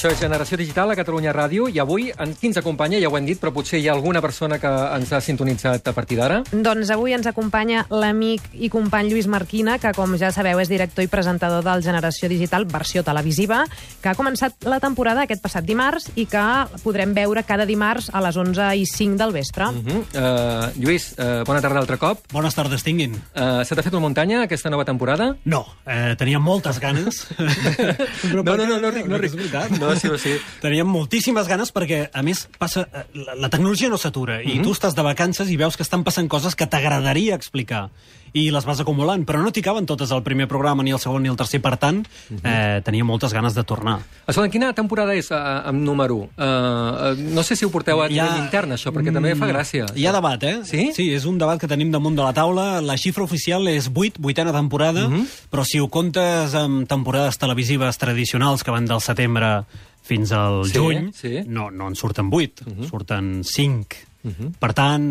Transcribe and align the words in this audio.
Això 0.00 0.14
és 0.14 0.20
Generació 0.22 0.56
Digital 0.56 0.88
a 0.88 0.94
Catalunya 0.96 1.32
Ràdio 1.36 1.66
i 1.68 1.76
avui 1.76 2.06
en 2.08 2.30
qui 2.32 2.48
ens 2.48 2.56
acompanya, 2.56 2.96
ja 3.02 3.10
ho 3.10 3.16
hem 3.18 3.26
dit, 3.28 3.36
però 3.36 3.50
potser 3.52 3.82
hi 3.82 3.88
ha 3.90 3.92
alguna 3.92 4.22
persona 4.24 4.56
que 4.56 4.68
ens 4.96 5.10
ha 5.12 5.18
sintonitzat 5.20 5.90
a 5.90 5.92
partir 5.92 6.16
d'ara. 6.16 6.38
Doncs 6.48 6.88
avui 6.94 7.12
ens 7.12 7.26
acompanya 7.28 7.82
l'amic 7.92 8.46
i 8.56 8.70
company 8.72 9.10
Lluís 9.10 9.28
Marquina, 9.28 9.74
que 9.76 9.92
com 9.92 10.14
ja 10.16 10.30
sabeu 10.32 10.56
és 10.62 10.72
director 10.72 11.04
i 11.04 11.10
presentador 11.12 11.60
del 11.66 11.84
Generació 11.84 12.30
Digital, 12.32 12.64
versió 12.64 13.02
televisiva, 13.04 13.58
que 14.00 14.08
ha 14.08 14.14
començat 14.16 14.64
la 14.64 14.78
temporada 14.80 15.26
aquest 15.26 15.44
passat 15.44 15.68
dimarts 15.68 16.08
i 16.16 16.24
que 16.24 16.46
podrem 16.80 17.12
veure 17.12 17.44
cada 17.44 17.68
dimarts 17.68 18.08
a 18.08 18.24
les 18.24 18.40
11 18.40 18.70
i 18.80 18.88
5 18.88 19.20
del 19.20 19.36
vespre. 19.36 19.68
Uh 19.68 19.84
-huh. 19.84 20.00
uh, 20.16 20.80
Lluís, 20.80 21.12
uh, 21.18 21.44
bona 21.44 21.60
tarda 21.60 21.78
altre 21.78 21.98
cop. 21.98 22.24
Bones 22.32 22.54
tardes 22.54 22.82
tinguin. 22.82 23.20
Uh, 23.36 23.62
se 23.68 23.74
t'ha 23.74 23.82
fet 23.82 23.92
una 23.92 24.08
muntanya 24.08 24.44
aquesta 24.44 24.70
nova 24.70 24.86
temporada? 24.86 25.36
No, 25.44 25.66
eh, 25.84 26.16
tenia 26.16 26.38
moltes 26.38 26.80
ganes. 26.80 27.26
no, 28.32 28.42
no, 28.42 28.56
no, 28.56 28.80
no, 28.80 28.90
ric, 28.90 29.06
no, 29.06 29.18
ric. 29.18 29.34
És 29.34 29.89
No, 29.94 30.00
sí, 30.00 30.08
sí. 30.18 30.36
Teníem 30.62 30.88
moltíssimes 30.88 31.48
ganes 31.50 31.72
perquè, 31.74 32.06
a 32.12 32.22
més, 32.26 32.46
passa, 32.58 32.86
eh, 32.92 33.04
la, 33.26 33.36
la 33.46 33.50
tecnologia 33.52 33.90
no 33.90 33.98
s'atura 33.98 34.38
mm 34.38 34.46
-hmm. 34.46 34.60
i 34.60 34.62
tu 34.62 34.72
estàs 34.72 34.94
de 34.94 35.02
vacances 35.02 35.50
i 35.50 35.56
veus 35.56 35.76
que 35.76 35.82
estan 35.82 36.04
passant 36.04 36.28
coses 36.28 36.54
que 36.54 36.66
t'agradaria 36.66 37.34
explicar 37.34 37.90
i 38.32 38.50
les 38.50 38.64
vas 38.64 38.80
acumulant, 38.80 39.24
però 39.26 39.42
no 39.42 39.52
t'hi 39.52 39.62
caben 39.64 39.86
totes 39.86 40.12
al 40.12 40.22
primer 40.26 40.46
programa, 40.48 40.84
ni 40.86 40.94
el 40.94 41.00
segon, 41.02 41.22
ni 41.22 41.30
el 41.32 41.36
tercer, 41.36 41.60
per 41.60 41.76
tant, 41.76 42.06
uh 42.06 42.36
-huh. 42.36 42.40
eh, 42.44 42.82
tenia 42.82 43.04
moltes 43.04 43.32
ganes 43.32 43.54
de 43.54 43.64
tornar. 43.64 44.00
Escolta, 44.26 44.50
quina 44.50 44.72
temporada 44.72 45.14
és 45.14 45.30
uh, 45.30 45.66
amb 45.66 45.82
número 45.82 46.14
1? 46.14 46.22
Uh, 46.22 47.34
no 47.34 47.42
sé 47.42 47.56
si 47.56 47.64
ho 47.64 47.70
porteu 47.70 48.02
a 48.02 48.08
nivell 48.08 48.28
ha... 48.28 48.44
intern, 48.44 48.72
això, 48.72 48.92
perquè 48.92 49.10
mm, 49.10 49.14
també 49.14 49.34
fa 49.34 49.46
gràcia. 49.46 49.86
Hi 49.94 50.06
ha 50.06 50.12
debat, 50.12 50.42
eh? 50.42 50.60
Sí? 50.64 50.92
Sí, 50.94 51.12
és 51.14 51.24
un 51.24 51.38
debat 51.38 51.58
que 51.58 51.68
tenim 51.68 51.90
damunt 51.90 52.16
de 52.16 52.22
la 52.22 52.32
taula. 52.32 52.80
La 52.80 52.96
xifra 52.96 53.22
oficial 53.22 53.66
és 53.68 53.90
8, 53.94 54.18
vuitena 54.18 54.52
temporada, 54.52 55.06
uh 55.06 55.12
-huh. 55.12 55.24
però 55.50 55.64
si 55.64 55.80
ho 55.80 55.88
comptes 55.88 56.54
amb 56.54 56.88
temporades 56.88 57.38
televisives 57.38 57.98
tradicionals 57.98 58.62
que 58.62 58.70
van 58.70 58.86
del 58.86 59.00
setembre 59.00 59.64
fins 60.02 60.32
al 60.32 60.64
sí, 60.66 60.78
juny, 60.78 61.12
sí. 61.14 61.40
no, 61.46 61.70
no 61.70 61.88
en 61.88 61.94
surten 61.94 62.28
8, 62.30 62.64
uh 62.66 62.72
-huh. 62.72 62.88
surten 62.88 63.44
5. 63.44 64.09
Uh 64.22 64.30
-huh. 64.30 64.52
Per 64.60 64.72
tant, 64.76 65.04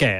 què? 0.00 0.12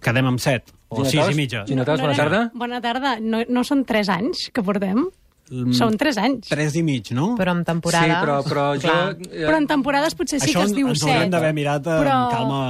Quedem 0.00 0.26
amb 0.26 0.40
7 0.40 0.72
o 0.88 1.04
6 1.04 1.32
i 1.32 1.34
mitja. 1.34 1.64
Ginotàs, 1.66 2.00
bona 2.00 2.14
tarda. 2.16 2.50
Bona 2.54 2.80
tarda. 2.80 3.18
No, 3.20 3.42
no 3.48 3.64
són 3.64 3.84
3 3.84 4.08
anys 4.08 4.50
que 4.52 4.62
portem? 4.62 5.08
Mm, 5.50 5.72
Són 5.76 5.96
3 6.00 6.16
anys. 6.22 6.46
3 6.48 6.76
i 6.78 6.82
mig, 6.86 7.10
no? 7.12 7.32
Però 7.36 7.52
en 7.52 7.64
temporada... 7.66 8.06
Sí, 8.06 8.14
però, 8.22 8.36
però 8.46 8.66
jo... 8.80 8.92
Eh... 9.26 9.42
Però 9.42 9.56
en 9.58 9.66
temporades 9.68 10.14
potser 10.16 10.38
sí 10.40 10.48
Això 10.48 10.62
que 10.62 10.70
es 10.70 10.74
diu 10.76 10.86
7. 10.88 11.02
Això 11.02 11.24
ens 11.26 11.32
d'haver 11.34 11.50
mirat 11.56 11.88
amb 11.90 12.04
però... 12.06 12.18
calma 12.32 12.60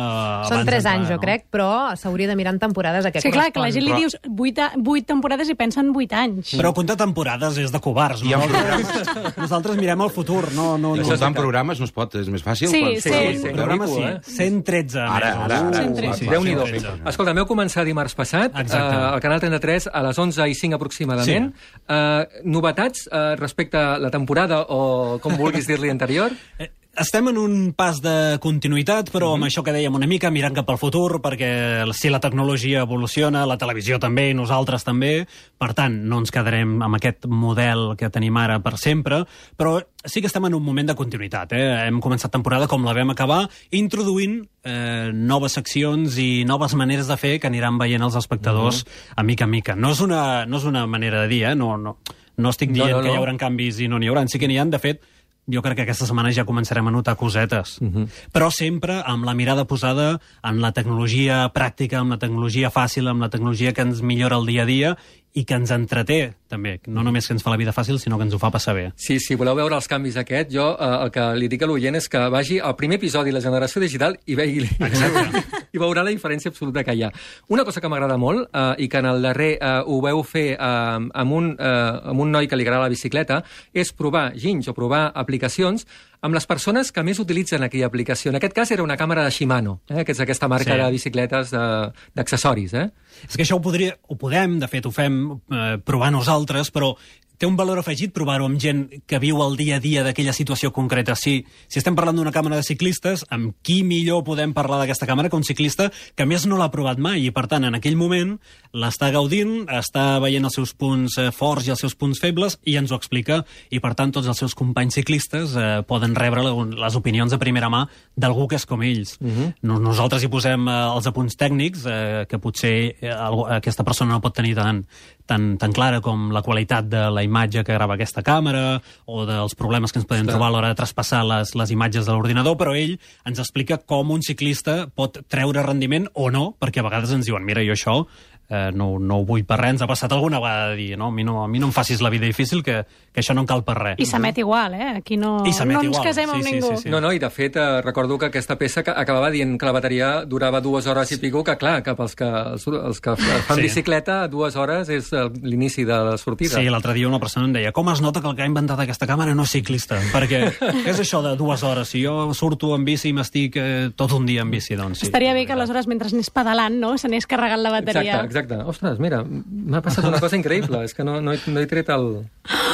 Són 0.48 0.64
3 0.66 0.88
anys, 0.90 1.04
no? 1.06 1.10
jo 1.14 1.18
crec, 1.22 1.44
però 1.52 1.68
s'hauria 2.00 2.30
de 2.32 2.36
mirar 2.38 2.54
en 2.56 2.58
temporades 2.62 3.06
a 3.06 3.12
què 3.14 3.22
Sí, 3.22 3.30
clar, 3.30 3.50
que 3.54 3.62
la 3.62 3.68
gent 3.74 3.84
li 3.86 3.92
dius 4.00 4.16
8, 4.24 4.70
8 4.82 5.06
temporades 5.12 5.52
i 5.52 5.54
pensa 5.58 5.82
en 5.84 5.92
8 5.94 6.18
anys. 6.22 6.54
Però 6.58 6.72
comptar 6.74 6.96
temporades 6.98 7.60
és 7.62 7.70
de 7.70 7.80
covards, 7.84 8.24
no? 8.24 8.32
I 8.32 8.34
amb 8.40 9.36
Nosaltres, 9.36 9.76
mirem 9.78 10.02
el 10.06 10.10
futur, 10.10 10.42
no... 10.56 10.72
no, 10.80 10.94
I 10.96 11.04
no. 11.04 11.06
comptant 11.12 11.36
programes 11.38 11.78
no 11.78 11.86
es 11.86 11.94
pot, 11.94 12.16
és 12.18 12.32
més 12.32 12.42
fàcil. 12.42 12.72
Sí, 12.72 12.82
quan- 12.82 12.98
sí. 13.04 13.12
quan- 13.14 13.38
sí. 13.44 13.52
Programa 13.52 13.86
sí, 13.92 14.02
eh? 14.08 14.16
113 14.32 14.98
Ara, 15.06 15.32
ara, 15.44 15.60
ara. 15.68 15.84
Sí, 16.16 16.26
Déu-n'hi-do. 16.26 16.66
sí, 16.66 16.80
sí, 16.80 16.86
sí. 16.88 16.98
Escolta, 17.12 17.34
meu 17.36 17.46
començar 17.46 17.84
dimarts 17.86 18.16
passat, 18.18 18.56
uh, 18.58 19.12
al 19.12 19.20
Canal 19.22 19.40
33, 19.44 19.88
a 19.92 20.02
les 20.08 20.18
11 20.18 20.48
i 20.50 20.58
5 20.58 20.80
aproximadament. 20.80 21.52
Sí. 21.54 21.78
Uh, 21.86 22.42
novetats 22.62 23.08
uh, 23.10 23.34
respecte 23.40 23.76
a 23.76 23.98
la 23.98 24.10
temporada 24.14 24.62
o 24.70 25.18
com 25.22 25.34
vulguis 25.36 25.66
dir-li 25.66 25.90
anterior? 25.90 26.30
Eh, 26.62 26.70
Estem 26.92 27.24
en 27.30 27.38
un 27.40 27.52
pas 27.72 28.02
de 28.04 28.36
continuïtat, 28.38 29.08
però 29.08 29.30
Mhm. 29.30 29.34
amb 29.38 29.44
això 29.46 29.62
que 29.64 29.72
dèiem 29.72 29.94
una 29.96 30.04
mica, 30.06 30.28
mirant 30.30 30.52
cap 30.52 30.68
al 30.68 30.76
futur, 30.76 31.22
perquè 31.24 31.86
si 31.96 32.10
la 32.12 32.20
tecnologia 32.20 32.82
evoluciona, 32.84 33.46
la 33.48 33.56
televisió 33.56 33.96
també, 33.98 34.26
i 34.28 34.34
nosaltres 34.36 34.84
també, 34.84 35.26
per 35.56 35.70
tant, 35.72 35.96
no 36.04 36.18
ens 36.20 36.30
quedarem 36.30 36.82
amb 36.84 36.94
aquest 36.98 37.24
model 37.32 37.94
que 37.96 38.10
tenim 38.12 38.36
ara 38.36 38.58
per 38.60 38.74
sempre, 38.76 39.22
però 39.56 39.80
sí 40.04 40.20
que 40.20 40.26
estem 40.28 40.44
en 40.44 40.52
un 40.58 40.62
moment 40.62 40.86
de 40.86 40.94
continuïtat. 40.94 41.54
Eh? 41.56 41.86
Hem 41.88 41.98
començat 41.98 42.30
temporada 42.30 42.68
com 42.68 42.84
la 42.84 42.92
vam 42.92 43.08
acabar, 43.16 43.48
introduint 43.70 44.42
eh, 44.62 45.10
noves 45.14 45.52
seccions 45.56 46.18
i 46.18 46.44
noves 46.44 46.74
maneres 46.76 47.08
de 47.08 47.16
fer 47.16 47.38
que 47.40 47.46
aniran 47.48 47.78
veient 47.80 48.02
els 48.04 48.16
espectadors 48.20 48.84
Mhm. 48.84 49.16
a 49.16 49.22
mica 49.22 49.44
en 49.44 49.50
mica. 49.50 49.74
No 49.76 49.92
és 49.92 50.00
una, 50.04 50.44
no 50.44 50.58
és 50.58 50.64
una 50.64 50.86
manera 50.86 51.22
de 51.22 51.28
dir, 51.28 51.44
eh? 51.44 51.54
no, 51.56 51.78
no, 51.78 51.96
no 52.36 52.50
estic 52.50 52.70
No, 52.70 52.84
dient 52.84 52.96
no, 52.96 53.02
que 53.02 53.08
no. 53.08 53.14
hi 53.14 53.18
haurà 53.18 53.36
canvis 53.38 53.80
i 53.80 53.88
no 53.88 53.98
n'hi 53.98 54.08
haurà. 54.08 54.26
Sí 54.28 54.38
que 54.38 54.48
n'hi 54.48 54.58
ha, 54.58 54.64
de 54.64 54.78
fet, 54.78 55.02
jo 55.50 55.62
crec 55.62 55.76
que 55.76 55.82
aquesta 55.82 56.06
setmana 56.06 56.30
ja 56.32 56.44
començarem 56.46 56.86
a 56.86 56.92
notar 56.94 57.16
cosetes. 57.16 57.78
Uh 57.80 57.88
-huh. 57.88 58.08
Però 58.32 58.50
sempre 58.50 59.02
amb 59.04 59.24
la 59.24 59.34
mirada 59.34 59.64
posada 59.66 60.20
en 60.42 60.60
la 60.60 60.72
tecnologia 60.72 61.52
pràctica, 61.52 61.98
amb 61.98 62.10
la 62.10 62.18
tecnologia 62.18 62.70
fàcil, 62.70 63.08
amb 63.08 63.20
la 63.20 63.28
tecnologia 63.28 63.72
que 63.72 63.82
ens 63.82 64.02
millora 64.02 64.36
el 64.36 64.46
dia 64.46 64.62
a 64.62 64.66
dia 64.66 64.96
i 65.34 65.44
que 65.44 65.54
ens 65.54 65.70
entreté, 65.70 66.34
també. 66.48 66.80
No 66.86 67.02
només 67.02 67.26
que 67.26 67.32
ens 67.32 67.42
fa 67.42 67.50
la 67.50 67.56
vida 67.56 67.72
fàcil, 67.72 67.98
sinó 67.98 68.18
que 68.18 68.24
ens 68.24 68.34
ho 68.34 68.38
fa 68.38 68.50
passar 68.50 68.74
bé. 68.74 68.92
Sí, 68.96 69.18
si 69.18 69.34
voleu 69.34 69.54
veure 69.54 69.74
els 69.74 69.88
canvis 69.88 70.16
aquest, 70.16 70.50
jo 70.52 70.76
eh, 70.78 71.04
el 71.04 71.10
que 71.10 71.34
li 71.34 71.48
dic 71.48 71.62
a 71.62 71.66
l'oient 71.66 71.96
és 71.96 72.08
que 72.08 72.28
vagi 72.28 72.60
al 72.60 72.76
primer 72.76 72.96
episodi 72.96 73.30
de 73.30 73.38
la 73.38 73.40
generació 73.40 73.80
digital 73.80 74.18
i 74.26 74.34
vegi 74.34 74.68
i 75.72 75.80
veurà 75.80 76.02
la 76.04 76.10
diferència 76.12 76.50
absoluta 76.52 76.82
que 76.84 76.92
hi 76.94 77.02
ha. 77.06 77.10
Una 77.48 77.64
cosa 77.64 77.80
que 77.80 77.88
m'agrada 77.88 78.18
molt 78.20 78.48
eh, 78.52 78.74
i 78.84 78.88
que 78.92 78.98
en 79.00 79.06
el 79.08 79.22
darrer 79.24 79.52
eh, 79.56 79.70
ho 79.86 80.00
veu 80.04 80.22
fer 80.22 80.46
eh, 80.52 80.58
amb, 80.60 81.32
un, 81.32 81.52
eh, 81.58 82.10
amb 82.12 82.20
un 82.20 82.30
noi 82.34 82.48
que 82.48 82.56
li 82.56 82.66
agrada 82.66 82.84
la 82.84 82.92
bicicleta 82.92 83.42
és 83.72 83.92
provar 83.96 84.32
ginys 84.36 84.68
o 84.68 84.74
provar 84.76 85.06
aplicacions 85.14 85.86
amb 86.22 86.36
les 86.36 86.46
persones 86.46 86.92
que 86.94 87.02
més 87.02 87.18
utilitzen 87.18 87.64
aquella 87.66 87.88
aplicació. 87.88 88.30
En 88.30 88.36
aquest 88.38 88.54
cas 88.54 88.70
era 88.70 88.84
una 88.84 88.96
càmera 89.00 89.24
de 89.24 89.32
Shimano, 89.34 89.80
eh, 89.88 90.04
que 90.04 90.12
és 90.12 90.20
aquesta 90.20 90.46
marca 90.48 90.76
Sí. 90.76 90.78
de 90.78 90.90
bicicletes 90.92 91.50
de- 91.50 91.90
d'accessoris. 92.14 92.74
Eh? 92.74 92.90
És 93.28 93.36
que 93.36 93.42
això 93.42 93.56
ho, 93.56 93.60
podria, 93.64 93.96
ho 94.08 94.16
podem, 94.16 94.58
de 94.60 94.68
fet 94.68 94.86
ho 94.86 94.92
fem 94.92 95.16
eh, 95.50 95.78
provar 95.84 96.12
nosaltres, 96.12 96.70
però 96.70 96.92
té 97.42 97.48
un 97.50 97.56
valor 97.58 97.80
afegit 97.80 98.12
provar-ho 98.14 98.46
amb 98.46 98.60
gent 98.62 98.84
que 99.10 99.18
viu 99.18 99.40
el 99.42 99.56
dia 99.58 99.80
a 99.80 99.82
dia 99.82 100.04
d'aquella 100.06 100.34
situació 100.36 100.70
concreta. 100.70 101.16
Si, 101.18 101.40
si 101.66 101.80
estem 101.80 101.96
parlant 101.98 102.14
d'una 102.14 102.30
càmera 102.30 102.60
de 102.60 102.62
ciclistes, 102.62 103.24
amb 103.34 103.56
qui 103.66 103.80
millor 103.82 104.22
podem 104.22 104.52
parlar 104.54 104.78
d'aquesta 104.78 105.08
càmera 105.10 105.26
que 105.26 105.34
un 105.34 105.42
ciclista 105.42 105.88
que 106.14 106.26
més 106.28 106.46
no 106.46 106.60
l'ha 106.60 106.70
provat 106.70 107.02
mai 107.02 107.26
i 107.26 107.32
per 107.34 107.48
tant 107.50 107.66
en 107.66 107.74
aquell 107.74 107.98
moment 107.98 108.36
l'està 108.78 109.08
gaudint, 109.10 109.64
està 109.74 110.20
veient 110.22 110.46
els 110.46 110.54
seus 110.54 110.70
punts 110.78 111.16
eh, 111.18 111.32
forts 111.34 111.66
i 111.66 111.72
els 111.74 111.82
seus 111.82 111.96
punts 111.98 112.22
febles 112.22 112.60
i 112.62 112.76
ens 112.78 112.94
ho 112.94 113.00
explica 113.00 113.40
i 113.74 113.82
per 113.82 113.96
tant 113.98 114.14
tots 114.14 114.30
els 114.30 114.38
seus 114.38 114.54
companys 114.54 115.00
ciclistes 115.00 115.56
eh, 115.58 115.66
poden 115.88 116.14
rebre 116.14 116.46
les 116.46 117.00
opinions 117.00 117.34
de 117.34 117.40
primera 117.42 117.72
mà 117.74 117.82
d'algú 118.14 118.46
que 118.46 118.60
és 118.60 118.68
com 118.70 118.86
ells. 118.86 119.16
Uh 119.18 119.34
-huh. 119.34 119.80
Nosaltres 119.82 120.22
hi 120.22 120.30
posem 120.30 120.68
eh, 120.68 120.78
els 120.94 121.06
apunts 121.10 121.34
tècnics 121.34 121.86
eh, 121.90 122.26
que 122.28 122.38
potser 122.38 122.94
eh, 123.02 123.10
aquesta 123.58 123.82
persona 123.82 124.12
no 124.12 124.20
pot 124.20 124.34
tenir 124.34 124.54
tan, 124.54 124.86
tan, 125.32 125.56
tan 125.58 125.72
clara 125.72 126.00
com 126.04 126.28
la 126.34 126.42
qualitat 126.44 126.88
de 126.92 127.06
la 127.12 127.24
imatge 127.24 127.64
que 127.64 127.76
grava 127.76 127.96
aquesta 127.96 128.24
càmera 128.26 128.80
o 129.06 129.24
dels 129.28 129.56
problemes 129.58 129.92
que 129.92 130.00
ens 130.02 130.08
podem 130.08 130.28
trobar 130.28 130.50
a 130.50 130.54
l'hora 130.54 130.72
de 130.72 130.78
traspassar 130.78 131.22
les, 131.28 131.54
les 131.56 131.72
imatges 131.72 132.08
de 132.08 132.12
l'ordinador, 132.12 132.58
però 132.60 132.74
ell 132.76 132.98
ens 133.28 133.40
explica 133.40 133.80
com 133.80 134.12
un 134.12 134.24
ciclista 134.24 134.86
pot 134.94 135.22
treure 135.32 135.64
rendiment 135.64 136.10
o 136.12 136.28
no, 136.34 136.50
perquè 136.60 136.82
a 136.82 136.88
vegades 136.88 137.14
ens 137.16 137.28
diuen, 137.28 137.46
mira, 137.48 137.64
jo 137.64 137.76
això 137.76 138.02
eh, 138.48 138.70
no, 138.74 138.98
no 138.98 139.18
ho 139.20 139.24
vull 139.24 139.44
per 139.44 139.58
res, 139.60 139.70
ens 139.76 139.82
ha 139.82 139.88
passat 139.90 140.12
alguna 140.12 140.40
vegada 140.40 140.70
de 140.70 140.76
dir, 140.76 140.96
no, 140.98 141.08
a 141.08 141.12
mi 141.12 141.24
no, 141.24 141.42
a 141.44 141.48
mi 141.48 141.58
no 141.58 141.68
em 141.68 141.72
facis 141.72 142.00
la 142.02 142.10
vida 142.10 142.26
difícil, 142.26 142.62
que, 142.62 142.82
que 143.12 143.20
això 143.22 143.34
no 143.34 143.42
em 143.42 143.46
cal 143.46 143.62
per 143.64 143.76
res. 143.78 143.96
I 144.02 144.06
s'emet 144.06 144.38
igual, 144.38 144.74
eh? 144.74 144.88
Aquí 144.98 145.16
no, 145.16 145.38
I 145.46 145.52
no 145.66 145.80
ens 145.82 145.98
casem 146.04 146.30
amb 146.30 146.42
sí, 146.42 146.48
sí, 146.48 146.54
ningú. 146.56 146.70
sí, 146.76 146.82
sí. 146.84 146.90
No, 146.92 147.00
no, 147.00 147.12
i 147.12 147.18
de 147.22 147.30
fet 147.30 147.56
eh, 147.56 147.80
recordo 147.82 148.18
que 148.18 148.26
aquesta 148.32 148.56
peça 148.60 148.82
que 148.82 148.90
acabava 148.90 149.30
dient 149.30 149.58
que 149.58 149.66
la 149.66 149.72
bateria 149.72 150.24
durava 150.26 150.60
dues 150.60 150.86
hores 150.86 151.12
i 151.12 151.18
pico, 151.22 151.42
que 151.44 151.56
clar, 151.56 151.82
que 151.82 151.94
pels 151.98 152.14
que, 152.16 152.24
els, 152.28 152.66
els 152.66 153.00
que 153.00 153.16
fan 153.16 153.56
Sí. 153.56 153.62
bicicleta, 153.62 154.28
dues 154.28 154.56
hores 154.56 154.88
és 154.88 155.12
eh, 155.12 155.26
l'inici 155.42 155.84
de 155.84 155.98
la 156.10 156.16
sortida. 156.18 156.56
Sí, 156.58 156.68
l'altre 156.68 156.94
dia 156.94 157.08
una 157.08 157.20
persona 157.20 157.46
em 157.46 157.52
deia 157.56 157.72
com 157.72 157.88
es 157.92 158.00
nota 158.00 158.20
que 158.20 158.28
el 158.28 158.36
que 158.36 158.42
ha 158.42 158.48
inventat 158.50 158.80
aquesta 158.80 159.06
càmera 159.06 159.34
no 159.34 159.44
és 159.44 159.50
ciclista? 159.54 159.98
Perquè 160.12 160.42
és 160.90 160.98
això 161.00 161.22
de 161.24 161.36
dues 161.36 161.62
hores. 161.62 161.88
Si 161.92 162.02
jo 162.04 162.32
surto 162.34 162.74
en 162.76 162.84
bici 162.84 163.10
i 163.10 163.16
m'estic 163.16 163.56
eh, 163.60 163.90
tot 163.96 164.12
un 164.16 164.26
dia 164.26 164.42
en 164.42 164.50
bici, 164.50 164.76
doncs 164.76 165.00
sí. 165.02 165.06
Estaria 165.08 165.32
bé 165.36 165.44
que 165.46 165.52
aleshores, 165.56 165.86
mentre 165.90 166.08
anés 166.12 166.30
pedalant, 166.30 166.74
no? 166.80 166.94
s'anés 166.98 167.26
carregant 167.26 167.62
la 167.62 167.70
bateria. 167.74 168.22
Exacte, 168.22 168.31
exacte. 168.32 168.56
Ostres, 168.72 168.98
mira, 168.98 169.20
m'ha 169.22 169.82
passat 169.84 170.08
una 170.08 170.18
cosa 170.22 170.38
increïble. 170.40 170.80
És 170.88 170.96
que 170.96 171.04
no, 171.04 171.20
no, 171.20 171.34
he, 171.36 171.40
no 171.52 171.60
he 171.62 171.68
tret 171.70 171.92
el... 171.94 172.08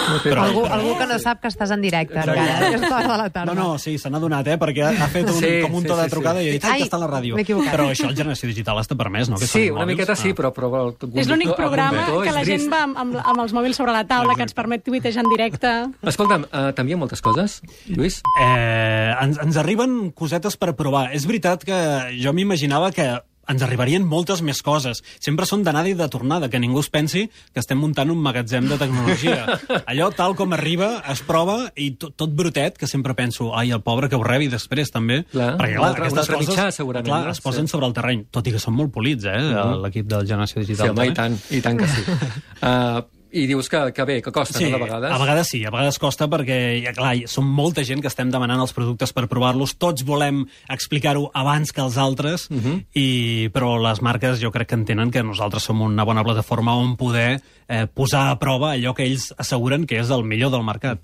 No 0.08 0.16
he 0.16 0.20
tret 0.22 0.32
Però- 0.32 0.44
el... 0.46 0.54
Algú, 0.54 0.62
algú 0.64 0.92
que 0.96 1.06
no 1.10 1.18
sap 1.20 1.42
que 1.42 1.50
estàs 1.50 1.72
en 1.74 1.82
directe 1.84 2.16
encara, 2.16 2.38
a 2.38 2.68
aquesta 2.70 2.92
hora 2.96 3.08
de 3.10 3.18
la 3.20 3.26
tarda. 3.34 3.52
No, 3.52 3.56
no, 3.74 3.78
sí, 3.82 3.96
se 4.00 4.08
n'ha 4.08 4.20
donat, 4.22 4.46
eh? 4.48 4.56
Perquè 4.62 4.86
ha, 4.88 5.08
fet 5.12 5.26
un, 5.28 5.36
Sí, 5.36 5.50
com 5.66 5.74
un 5.76 5.82
sí, 5.84 5.90
to 5.90 5.98
de 5.98 6.06
sí, 6.06 6.12
trucada 6.14 6.40
sí. 6.40 6.46
i 6.46 6.48
ha 6.48 6.56
dit, 6.56 6.64
ai, 6.64 6.78
que 6.80 6.86
està 6.88 6.96
a 6.96 7.02
la 7.02 7.10
ràdio. 7.10 7.36
Però 7.68 7.88
això, 7.92 8.08
el 8.08 8.16
Generació 8.16 8.48
Digital 8.48 8.80
està 8.80 8.96
permès, 8.96 9.28
no? 9.28 9.36
Que 9.42 9.46
Sí, 9.50 9.66
una 9.68 9.82
mòbils. 9.82 9.92
miqueta 9.98 10.16
sí, 10.16 10.30
Ah. 10.32 10.38
però... 10.38 10.52
però 10.56 10.70
el 10.88 10.94
És 11.20 11.28
l'únic 11.28 11.52
programa 11.58 12.06
que 12.22 12.28
és 12.30 12.34
la 12.38 12.44
gent 12.48 12.66
va 12.72 12.82
amb, 12.86 12.96
amb, 13.04 13.18
amb 13.20 13.44
els 13.44 13.52
mòbils 13.52 13.76
sobre 13.76 13.92
la 13.92 14.06
taula, 14.08 14.34
que 14.38 14.46
ens 14.48 14.54
permet 14.56 14.84
tuitejar 14.86 15.24
en 15.26 15.30
directe. 15.34 15.74
Escolta'm, 16.02 16.46
uh, 16.48 16.70
t'envien 16.72 16.98
moltes 17.02 17.20
coses, 17.20 17.60
Lluís? 17.88 18.22
Eh, 18.40 19.12
ens, 19.20 19.38
ens 19.44 19.56
arriben 19.60 20.10
cosetes 20.16 20.56
per 20.56 20.72
provar. 20.78 21.08
És 21.12 21.26
veritat 21.28 21.64
que 21.68 21.76
jo 22.22 22.32
m'imaginava 22.32 22.90
que 22.96 23.10
ens 23.48 23.62
arribarien 23.64 24.04
moltes 24.06 24.42
més 24.44 24.60
coses. 24.62 25.02
Sempre 25.20 25.46
són 25.48 25.62
d'anada 25.64 25.88
i 25.88 25.94
de 25.98 26.08
tornada, 26.12 26.48
que 26.52 26.60
ningú 26.60 26.80
es 26.80 26.90
pensi 26.92 27.26
que 27.52 27.60
estem 27.62 27.78
muntant 27.80 28.10
un 28.12 28.18
magatzem 28.22 28.68
de 28.68 28.76
tecnologia. 28.78 29.58
Allò, 29.90 30.10
tal 30.14 30.36
com 30.36 30.52
arriba, 30.52 31.02
es 31.10 31.22
prova 31.26 31.70
i 31.76 31.90
tot, 31.96 32.14
tot 32.16 32.30
brutet, 32.36 32.76
que 32.78 32.86
sempre 32.86 33.14
penso, 33.18 33.50
ai, 33.56 33.70
el 33.72 33.82
pobre 33.82 34.08
que 34.08 34.16
ho 34.16 34.22
rebi 34.24 34.48
després, 34.52 34.90
també. 34.94 35.22
Clar, 35.32 35.54
Perquè, 35.58 35.76
clar, 35.78 35.88
altre- 35.88 36.06
aquestes 36.08 36.32
coses, 36.34 36.48
mitjà, 36.52 36.68
segurament, 36.76 37.08
clar, 37.10 37.24
no? 37.26 37.30
es 37.36 37.40
posen 37.40 37.66
Sí. 37.66 37.72
sobre 37.72 37.86
el 37.86 37.94
terreny, 37.96 38.26
tot 38.30 38.46
i 38.46 38.52
que 38.52 38.58
són 38.62 38.74
molt 38.74 38.92
polits, 38.92 39.24
eh, 39.24 39.38
l'equip 39.82 40.06
del 40.06 40.26
Generació 40.26 40.62
Sí, 40.62 40.72
Digital. 40.72 40.90
home, 40.96 41.06
i 41.08 41.14
tant, 41.14 41.38
i 41.50 41.60
tant 41.64 41.78
que 41.78 41.86
sí. 41.88 42.04
Uh, 42.58 43.00
i 43.32 43.46
dius 43.46 43.68
que, 43.68 43.92
que 43.92 44.04
bé, 44.04 44.22
que 44.22 44.32
costa, 44.32 44.60
no, 44.60 44.70
de 44.78 44.78
vegades? 44.84 45.12
a 45.12 45.18
vegades 45.18 45.48
sí, 45.48 45.64
a 45.64 45.70
vegades 45.70 45.98
costa 45.98 46.28
perquè, 46.28 46.58
ja, 46.84 46.92
clar, 46.96 47.14
som 47.28 47.44
molta 47.44 47.84
gent 47.84 48.00
que 48.00 48.08
estem 48.08 48.30
demanant 48.30 48.60
els 48.60 48.72
productes 48.72 49.12
per 49.12 49.26
provar-los, 49.28 49.76
tots 49.78 50.04
volem 50.08 50.44
explicar-ho 50.68 51.30
abans 51.34 51.72
que 51.72 51.80
els 51.84 51.96
altres, 51.98 52.48
uh 52.50 52.54
Mhm. 52.54 52.64
-huh. 52.64 52.84
i, 52.94 53.48
però 53.52 53.78
les 53.80 54.00
marques 54.02 54.40
jo 54.40 54.50
crec 54.50 54.68
que 54.68 54.74
entenen 54.74 55.10
que 55.10 55.22
nosaltres 55.22 55.62
som 55.62 55.80
una 55.80 56.04
bona 56.04 56.24
plataforma 56.24 56.74
on 56.74 56.96
poder 56.96 57.40
eh, 57.68 57.86
posar 57.86 58.30
a 58.30 58.38
prova 58.38 58.72
allò 58.74 58.94
que 58.94 59.04
ells 59.04 59.34
asseguren 59.36 59.84
que 59.86 59.98
és 60.00 60.08
el 60.10 60.24
millor 60.24 60.50
del 60.50 60.62
mercat. 60.64 61.00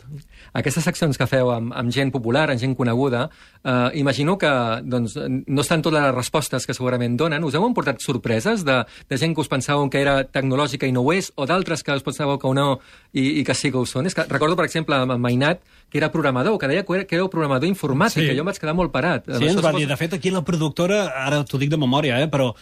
Aquestes 0.55 0.85
seccions 0.85 1.19
que 1.19 1.27
feu 1.27 1.50
amb, 1.50 1.73
amb 1.77 1.91
gent 1.93 2.11
popular, 2.11 2.50
amb 2.50 2.59
gent 2.61 2.75
coneguda, 2.75 3.29
eh, 3.62 3.91
imagino 3.94 4.38
que 4.38 4.49
doncs, 4.82 5.15
no 5.47 5.61
estan 5.61 5.82
totes 5.82 6.00
les 6.03 6.15
respostes 6.15 6.67
que 6.67 6.73
segurament 6.73 7.17
donen. 7.19 7.44
Us 7.44 7.55
heu 7.55 7.67
emportat 7.67 8.00
sorpreses 8.00 8.65
de, 8.65 8.85
de 9.09 9.19
gent 9.19 9.35
que 9.35 9.41
us 9.43 9.50
pensàveu 9.50 9.91
que 9.91 10.00
era 10.00 10.25
tecnològica 10.25 10.87
i 10.87 10.93
no 10.93 11.03
ho 11.03 11.12
és, 11.12 11.32
o 11.37 11.44
d'altres 11.47 11.82
que 11.82 11.93
us 11.93 12.03
pensàveu 12.15 12.39
que 12.39 12.55
no 12.55 12.79
i, 13.13 13.41
i 13.41 13.45
que 13.45 13.55
sí 13.55 13.71
que 13.71 13.79
ho 13.79 13.85
són? 13.87 14.07
És 14.07 14.15
que 14.15 14.25
recordo, 14.31 14.57
per 14.57 14.65
exemple, 14.67 14.95
amb 14.97 15.19
Mainat, 15.23 15.61
que 15.91 15.99
era 16.01 16.09
programador, 16.11 16.57
que 16.59 16.67
deia 16.71 16.83
que 16.87 16.95
era, 16.97 17.05
que 17.07 17.15
era 17.19 17.29
programador 17.31 17.69
informàtic, 17.69 18.23
Sí. 18.23 18.29
que 18.31 18.35
jo 18.35 18.43
em 18.43 18.47
vaig 18.49 18.59
quedar 18.59 18.75
molt 18.75 18.91
parat. 18.91 19.27
Sí, 19.39 19.47
ens 19.47 19.63
va 19.63 19.71
dir, 19.73 19.87
de 19.87 19.97
fet, 19.97 20.15
aquí 20.15 20.31
la 20.35 20.43
productora, 20.43 21.05
ara 21.27 21.45
t'ho 21.45 21.59
dic 21.59 21.71
de 21.71 21.77
memòria, 21.79 22.21
eh, 22.23 22.27
però 22.31 22.53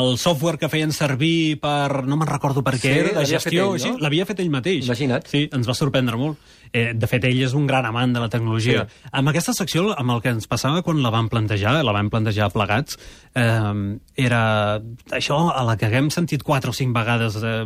el 0.00 0.18
software 0.18 0.58
que 0.58 0.68
feien 0.68 0.92
servir 0.92 1.58
per, 1.60 2.04
no 2.04 2.16
me'n 2.20 2.28
recordo 2.28 2.62
per 2.62 2.74
què 2.74 2.80
Sí, 2.82 2.88
era, 2.98 3.08
de 3.08 3.14
l'havia 3.22 3.40
fet 3.40 3.52
gestió, 3.52 3.70
ell, 3.76 3.86
no? 3.94 3.98
l'havia 4.04 4.26
fet 4.26 4.40
ell 4.40 4.50
mateix. 4.50 4.84
Imagina't. 4.84 5.24
Sí, 5.30 5.48
ens 5.52 5.68
va 5.68 5.74
sorprendre 5.74 6.16
molt. 6.20 6.36
Eh, 6.74 6.92
de 6.92 7.06
fet, 7.06 7.24
ell 7.24 7.40
és 7.46 7.54
un 7.54 7.66
gran 7.70 7.86
amant 7.86 8.12
de 8.12 8.20
la 8.20 8.28
tecnologia. 8.28 8.84
Sí. 8.90 9.08
Amb 9.12 9.28
aquesta 9.30 9.54
secció, 9.54 9.94
amb 9.96 10.10
el 10.10 10.20
que 10.20 10.28
ens 10.34 10.46
passava 10.50 10.82
quan 10.82 11.00
la 11.02 11.10
vam 11.14 11.28
plantejar, 11.30 11.78
la 11.86 11.92
vam 11.94 12.10
plantejar 12.10 12.50
plegats, 12.52 12.98
eh, 13.34 13.98
era 14.16 14.42
això 15.14 15.52
a 15.54 15.62
la 15.64 15.76
que 15.78 15.86
haguem 15.86 16.10
sentit 16.10 16.42
quatre 16.42 16.70
o 16.70 16.74
cinc 16.76 16.92
vegades 16.94 17.38
eh, 17.42 17.64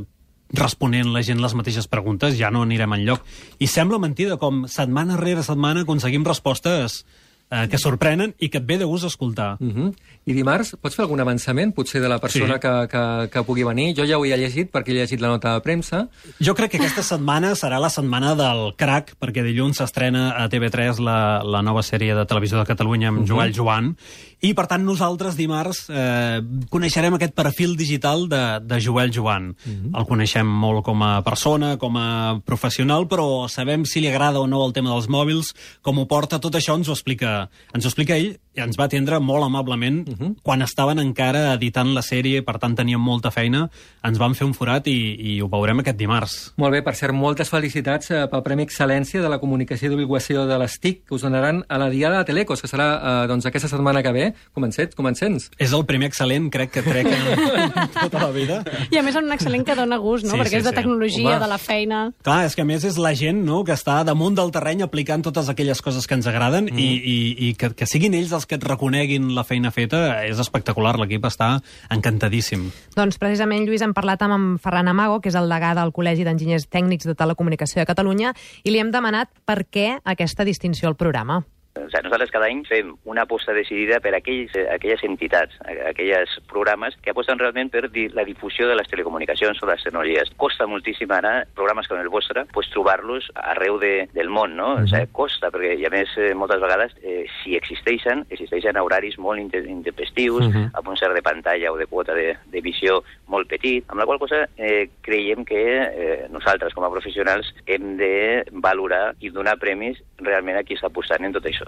responent 0.53 1.13
la 1.13 1.23
gent 1.23 1.41
les 1.43 1.55
mateixes 1.55 1.89
preguntes, 1.89 2.39
ja 2.39 2.51
no 2.51 2.63
anirem 2.63 2.93
enlloc. 2.93 3.25
I 3.59 3.67
sembla 3.67 3.99
mentida 3.99 4.39
com 4.39 4.67
setmana 4.69 5.17
rere 5.17 5.43
setmana 5.43 5.83
aconseguim 5.83 6.25
respostes 6.25 7.05
eh, 7.51 7.67
que 7.69 7.79
sorprenen 7.79 8.35
i 8.39 8.49
que 8.53 8.59
et 8.59 8.67
ve 8.67 8.77
de 8.79 8.85
gust 8.85 9.05
escoltar. 9.05 9.57
Uh 9.61 9.69
-huh. 9.73 9.95
I 10.27 10.33
dimarts 10.35 10.77
pots 10.81 10.95
fer 10.95 11.03
algun 11.05 11.21
avançament, 11.21 11.75
potser 11.75 12.01
de 12.03 12.09
la 12.09 12.19
persona 12.19 12.55
Sí. 12.55 12.61
que, 12.61 12.89
que, 12.91 13.29
que 13.33 13.43
pugui 13.45 13.65
venir? 13.65 13.95
Jo 13.97 14.05
ja 14.05 14.19
ho 14.19 14.25
he 14.25 14.37
llegit 14.37 14.71
perquè 14.71 14.89
he 14.91 14.95
llegit 14.95 15.21
la 15.21 15.29
nota 15.29 15.55
de 15.55 15.61
premsa. 15.61 16.09
Jo 16.39 16.55
crec 16.55 16.71
que 16.73 16.77
aquesta 16.77 17.03
setmana 17.03 17.55
serà 17.55 17.81
la 17.81 17.89
setmana 17.89 18.35
del 18.35 18.75
crack, 18.77 19.17
perquè 19.19 19.43
dilluns 19.43 19.79
s'estrena 19.79 20.37
a 20.37 20.49
TV3 20.49 20.99
la, 20.99 21.43
la 21.43 21.63
nova 21.63 21.83
sèrie 21.83 22.15
de 22.15 22.27
televisió 22.27 22.59
de 22.59 22.67
Catalunya 22.67 23.09
amb 23.09 23.27
Joel 23.27 23.55
Joan, 23.55 23.97
i 24.45 24.53
per 24.55 24.69
tant 24.71 24.85
nosaltres 24.87 25.35
dimarts 25.39 25.87
eh, 25.91 26.39
coneixerem 26.71 27.17
aquest 27.17 27.35
perfil 27.35 27.75
digital 27.79 28.27
de, 28.31 28.43
de 28.63 28.79
Joel 28.81 29.11
Joan. 29.15 29.51
El 29.91 30.07
coneixem 30.07 30.47
molt 30.47 30.85
com 30.87 31.03
a 31.03 31.23
persona, 31.27 31.77
com 31.77 31.97
a 31.99 32.39
professional, 32.47 33.09
però 33.11 33.49
sabem 33.51 33.85
si 33.85 34.01
li 34.01 34.11
agrada 34.11 34.39
o 34.41 34.47
no 34.47 34.63
el 34.65 34.75
tema 34.77 34.93
dels 34.95 35.09
mòbils, 35.11 35.55
com 35.83 35.99
ho 35.99 36.07
porta, 36.07 36.39
tot 36.39 36.55
això 36.55 36.77
ens 36.79 36.89
ho 36.89 36.95
explica, 36.95 37.49
ens 37.75 37.85
ho 37.85 37.91
explica 37.91 38.15
ell, 38.15 38.37
ens 38.65 38.79
va 38.79 38.89
atendre 38.89 39.21
molt 39.23 39.47
amablement 39.47 40.05
quan 40.43 40.63
estaven 40.65 41.01
encara 41.03 41.53
editant 41.55 41.93
la 41.95 42.03
sèrie, 42.05 42.43
per 42.47 42.59
tant 42.63 42.77
teníem 42.79 43.01
molta 43.01 43.31
feina, 43.35 43.67
ens 44.07 44.19
van 44.21 44.35
fer 44.39 44.47
un 44.47 44.55
forat 44.57 44.87
i, 44.91 44.97
i 45.19 45.39
ho 45.43 45.49
veurem 45.51 45.83
aquest 45.83 45.99
dimarts. 45.99 46.37
Molt 46.61 46.75
bé, 46.75 46.83
per 46.87 46.95
cert, 46.99 47.15
moltes 47.17 47.51
felicitats 47.53 48.13
eh, 48.13 48.25
pel 48.31 48.45
Premi 48.47 48.67
Excel·lència 48.67 49.23
de 49.25 49.31
la 49.31 49.41
Comunicació 49.43 49.89
i 49.89 49.95
Divulgació 49.95 50.47
de 50.49 50.59
les 50.61 50.79
TIC, 50.81 51.05
que 51.09 51.17
us 51.17 51.25
donaran 51.27 51.63
a 51.69 51.79
la 51.81 51.89
Diada 51.93 52.21
de 52.21 52.29
Telecos, 52.31 52.63
que 52.63 52.71
serà 52.71 52.89
eh, 52.97 53.15
doncs, 53.31 53.47
aquesta 53.49 53.71
setmana 53.71 54.03
que 54.05 54.13
ve. 54.15 54.27
Comencets, 54.57 54.97
comencents. 54.99 55.49
És 55.59 55.75
el 55.77 55.85
primer 55.89 56.11
excel·lent, 56.13 56.51
crec 56.55 56.75
que 56.77 56.85
trec 56.87 57.11
en 57.13 57.73
tota 58.05 58.25
la 58.25 58.31
vida. 58.35 58.61
I 58.93 59.01
a 59.01 59.05
més 59.07 59.19
un 59.19 59.31
excel·lent 59.35 59.67
que 59.69 59.77
dona 59.79 60.01
gust, 60.03 60.27
no? 60.27 60.37
Sí, 60.37 60.43
Perquè 60.43 60.57
sí, 60.57 60.61
és 60.63 60.69
de 60.69 60.75
sí. 60.75 60.79
tecnologia, 60.81 61.35
Home. 61.35 61.43
de 61.45 61.51
la 61.51 61.61
feina... 61.63 62.03
Clar, 62.25 62.41
és 62.49 62.57
que 62.57 62.65
a 62.65 62.69
més 62.69 62.85
és 62.89 62.99
la 63.01 63.15
gent 63.19 63.43
no, 63.47 63.63
que 63.67 63.75
està 63.77 64.01
damunt 64.07 64.37
del 64.39 64.53
terreny 64.55 64.85
aplicant 64.87 65.25
totes 65.27 65.51
aquelles 65.53 65.83
coses 65.85 66.07
que 66.09 66.19
ens 66.19 66.29
agraden 66.31 66.71
mm. 66.71 66.79
i, 66.79 66.89
i, 66.99 67.19
i 67.49 67.53
que, 67.59 67.73
que 67.77 67.89
siguin 67.89 68.17
ells 68.19 68.35
els 68.37 68.48
que 68.49 68.57
et 68.59 68.65
reconeguin 68.65 69.31
la 69.37 69.45
feina 69.47 69.71
feta 69.75 70.25
és 70.27 70.41
espectacular, 70.41 70.97
l'equip 70.99 71.29
està 71.29 71.51
encantadíssim. 71.95 72.69
Doncs 72.97 73.21
precisament, 73.21 73.67
Lluís, 73.69 73.85
hem 73.85 73.95
parlat 73.97 74.25
amb 74.25 74.39
en 74.39 74.49
Ferran 74.63 74.89
Amago, 74.91 75.21
que 75.21 75.31
és 75.31 75.39
el 75.39 75.53
degà 75.53 75.75
del 75.79 75.93
Col·legi 75.95 76.27
d'Enginyers 76.27 76.67
Tècnics 76.73 77.07
de 77.09 77.15
Telecomunicació 77.19 77.83
de 77.83 77.87
Catalunya, 77.91 78.33
i 78.65 78.73
li 78.73 78.83
hem 78.83 78.91
demanat 78.95 79.31
per 79.47 79.63
què 79.69 79.93
aquesta 80.03 80.49
distinció 80.49 80.89
al 80.89 80.99
programa. 80.99 81.43
O 81.79 81.91
sigui, 81.91 82.05
nosaltres 82.05 82.33
cada 82.35 82.49
any 82.51 82.65
fem 82.69 82.95
una 83.05 83.23
aposta 83.23 83.55
decidida 83.57 84.01
per 84.05 84.15
aquells, 84.17 84.55
eh, 84.57 84.67
aquelles 84.75 85.03
entitats, 85.05 85.57
aquells 85.89 86.39
programes 86.51 86.97
que 87.03 87.13
aposten 87.13 87.39
realment 87.39 87.71
per 87.71 87.87
la 88.15 88.25
difusió 88.25 88.69
de 88.69 88.77
les 88.77 88.89
telecomunicacions 88.91 89.63
o 89.63 89.69
les 89.71 89.83
tecnologies. 89.85 90.33
Costa 90.37 90.67
moltíssim 90.67 91.11
ara 91.15 91.45
programes 91.55 91.89
com 91.89 92.01
el 92.01 92.11
vostre 92.13 92.45
pues, 92.53 92.71
trobar-los 92.75 93.31
arreu 93.35 93.79
de, 93.79 94.09
del 94.15 94.29
món, 94.29 94.57
no? 94.57 94.75
O 94.83 94.87
sigui, 94.87 95.11
costa, 95.13 95.53
perquè 95.55 95.75
i 95.79 95.87
a 95.87 95.93
més 95.95 96.13
eh, 96.19 96.33
moltes 96.35 96.61
vegades 96.63 96.95
eh, 97.03 97.25
si 97.41 97.57
existeixen, 97.59 98.25
existeixen 98.31 98.77
a 98.77 98.85
horaris 98.85 99.19
molt 99.19 99.41
inte- 99.41 99.65
intempestius, 99.67 100.47
uh 100.47 100.53
-huh. 100.53 100.71
amb 100.75 100.89
un 100.89 100.97
cert 100.97 101.15
de 101.15 101.23
pantalla 101.23 101.73
o 101.73 101.77
de 101.77 101.87
quota 101.87 102.15
de, 102.15 102.37
de 102.47 102.61
visió 102.61 103.03
molt 103.27 103.49
petit, 103.49 103.85
amb 103.89 104.01
la 104.01 104.07
qual 104.07 104.19
cosa 104.19 104.49
eh, 104.57 104.91
creiem 105.01 105.45
que 105.45 105.63
eh, 105.83 106.27
nosaltres 106.31 106.75
com 106.75 106.85
a 106.85 106.91
professionals 106.91 107.55
hem 107.67 107.97
de 107.97 108.45
valorar 108.53 109.15
i 109.21 109.31
donar 109.31 109.59
premis 109.59 110.01
realment 110.19 110.59
a 110.59 110.65
qui 110.65 110.75
està 110.75 110.89
apostant 110.91 111.25
en 111.25 111.33
tot 111.33 111.45
això. 111.45 111.68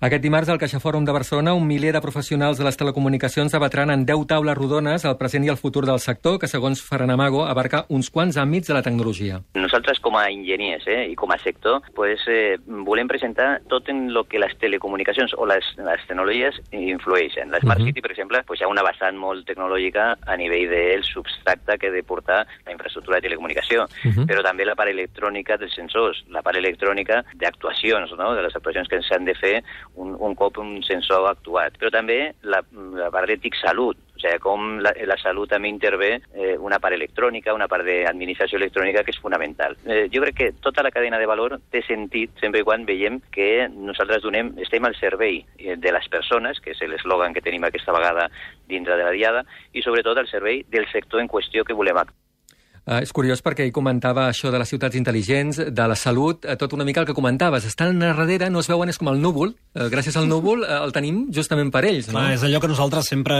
Aquest 0.00 0.22
dimarts 0.22 0.46
al 0.52 0.60
Caixa 0.62 0.78
Fòrum 0.78 1.02
de 1.02 1.10
Barcelona 1.10 1.56
un 1.58 1.64
miler 1.66 1.90
de 1.90 1.98
professionals 2.00 2.54
de 2.60 2.62
les 2.62 2.76
telecomunicacions 2.78 3.50
debatran 3.50 3.90
en 3.90 4.04
10 4.06 4.28
taules 4.30 4.54
rodones 4.54 5.02
el 5.04 5.16
present 5.18 5.42
i 5.42 5.48
el 5.50 5.56
futur 5.58 5.82
del 5.88 5.98
sector, 5.98 6.36
que 6.38 6.46
segons 6.46 6.78
Ferran 6.86 7.10
Amago 7.10 7.40
abarca 7.42 7.80
uns 7.90 8.06
quants 8.14 8.38
àmbits 8.38 8.70
de 8.70 8.76
la 8.76 8.82
tecnologia. 8.86 9.40
Nosaltres 9.58 9.98
com 9.98 10.14
a 10.14 10.28
enginyers 10.30 10.86
eh, 10.86 11.00
i 11.10 11.16
com 11.18 11.32
a 11.34 11.38
sector 11.42 11.82
pues, 11.96 12.22
eh, 12.30 12.60
volem 12.86 13.10
presentar 13.10 13.48
tot 13.66 13.90
en 13.90 14.12
lo 14.14 14.22
que 14.30 14.38
les 14.38 14.54
telecomunicacions 14.62 15.34
o 15.34 15.48
les, 15.50 15.66
les 15.82 16.06
tecnologies 16.06 16.60
influeixen. 16.70 17.50
La 17.50 17.58
Smart 17.58 17.80
Mhm. 17.80 17.86
City, 17.90 18.00
per 18.00 18.12
exemple, 18.12 18.44
pues, 18.46 18.60
hi 18.60 18.64
ha 18.64 18.68
una 18.70 18.84
vessant 18.86 19.18
molt 19.18 19.48
tecnològica 19.50 20.16
a 20.26 20.36
nivell 20.36 20.70
del 20.70 21.02
substracte 21.02 21.76
que 21.76 21.88
ha 21.88 21.90
de 21.90 22.04
portar 22.04 22.46
la 22.66 22.72
infraestructura 22.72 23.16
de 23.18 23.26
telecomunicació, 23.26 23.88
Mhm. 24.04 24.26
però 24.30 24.44
també 24.46 24.64
la 24.64 24.76
part 24.76 24.90
electrònica 24.94 25.58
dels 25.58 25.74
sensors, 25.74 26.22
la 26.28 26.42
part 26.42 26.56
electrònica 26.56 27.24
d'actuacions, 27.34 28.14
no? 28.16 28.32
de 28.36 28.42
les 28.42 28.54
actuacions 28.54 28.86
que 28.88 29.02
s'han 29.02 29.24
de 29.24 29.34
fer 29.34 29.64
un, 29.96 30.14
un 30.18 30.34
cop 30.34 30.58
un 30.58 30.82
sensor 30.86 31.28
actuat. 31.30 31.78
Però 31.78 31.90
també 31.94 32.34
la, 32.42 32.62
la 32.98 33.10
part 33.14 33.30
de 33.30 33.38
TIC 33.40 33.58
Salut, 33.60 33.98
o 34.18 34.20
sigui, 34.20 34.38
com 34.42 34.78
la, 34.82 34.92
la 35.06 35.16
salut 35.22 35.50
també 35.52 35.70
intervé 35.70 36.10
eh, 36.34 36.56
una 36.58 36.80
part 36.82 36.96
electrònica, 36.96 37.54
una 37.54 37.68
part 37.70 37.86
d'administració 37.86 38.58
electrònica 38.58 39.04
que 39.06 39.14
és 39.14 39.20
fonamental. 39.22 39.78
Eh, 39.86 40.06
jo 40.12 40.22
crec 40.24 40.38
que 40.38 40.50
tota 40.60 40.82
la 40.82 40.90
cadena 40.90 41.20
de 41.22 41.30
valor 41.30 41.58
té 41.70 41.84
sentit 41.86 42.34
sempre 42.42 42.64
quan 42.66 42.86
veiem 42.88 43.20
que 43.34 43.68
nosaltres 43.70 44.24
donem, 44.26 44.56
estem 44.64 44.84
al 44.84 44.98
servei 44.98 45.44
eh, 45.58 45.76
de 45.78 45.94
les 45.94 46.08
persones, 46.10 46.58
que 46.60 46.74
és 46.74 46.82
l'eslògan 46.90 47.34
que 47.34 47.44
tenim 47.44 47.64
aquesta 47.64 47.94
vegada 47.94 48.28
dintre 48.68 48.98
de 48.98 49.06
la 49.06 49.14
diada, 49.14 49.44
i 49.72 49.86
sobretot 49.86 50.18
al 50.18 50.30
servei 50.30 50.64
del 50.68 50.90
sector 50.90 51.22
en 51.22 51.30
qüestió 51.30 51.64
que 51.64 51.78
volem 51.78 52.02
actuar. 52.02 52.17
Uh, 52.88 53.02
és 53.04 53.10
curiós 53.12 53.42
perquè 53.44 53.66
ell 53.66 53.72
comentava 53.76 54.30
això 54.30 54.48
de 54.48 54.56
les 54.56 54.70
ciutats 54.72 54.96
intel·ligents, 54.96 55.58
de 55.76 55.88
la 55.90 55.96
salut, 55.98 56.46
uh, 56.48 56.54
tot 56.56 56.72
una 56.72 56.86
mica 56.88 57.02
el 57.02 57.08
que 57.10 57.12
comentaves. 57.12 57.66
Estan 57.68 58.00
a 58.00 58.14
darrere, 58.16 58.48
no 58.48 58.62
es 58.64 58.70
veuen, 58.70 58.88
és 58.88 58.96
com 58.96 59.10
el 59.12 59.20
núvol. 59.20 59.52
Uh, 59.76 59.90
gràcies 59.92 60.16
al 60.16 60.24
núvol 60.30 60.64
uh, 60.64 60.78
el 60.86 60.94
tenim 60.96 61.26
justament 61.34 61.68
per 61.74 61.84
ells, 61.84 62.08
no? 62.08 62.16
Clar, 62.16 62.32
és 62.38 62.46
allò 62.48 62.62
que 62.64 62.72
nosaltres 62.72 63.12
sempre 63.12 63.36